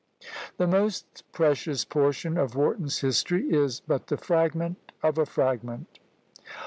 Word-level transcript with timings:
The 0.57 0.65
most 0.65 1.23
precious 1.31 1.85
portion 1.85 2.35
of 2.35 2.55
Warton's 2.55 3.01
history 3.01 3.43
is 3.53 3.81
but 3.81 4.07
the 4.07 4.17
fragment 4.17 4.93
of 5.03 5.19
a 5.19 5.27
fragment. 5.27 5.99